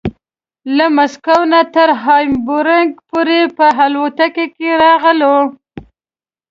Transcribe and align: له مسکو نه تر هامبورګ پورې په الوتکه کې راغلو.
له 0.77 0.85
مسکو 0.95 1.37
نه 1.51 1.61
تر 1.75 1.89
هامبورګ 2.03 2.89
پورې 3.09 3.39
په 3.57 3.65
الوتکه 3.83 4.45
کې 4.55 4.69
راغلو. 4.83 5.37